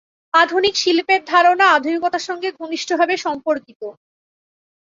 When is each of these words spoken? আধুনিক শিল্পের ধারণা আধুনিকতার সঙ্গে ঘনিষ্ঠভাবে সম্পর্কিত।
আধুনিক 0.33 0.75
শিল্পের 0.77 1.21
ধারণা 1.25 1.65
আধুনিকতার 1.71 2.23
সঙ্গে 2.29 2.49
ঘনিষ্ঠভাবে 2.59 3.15
সম্পর্কিত। 3.17 3.81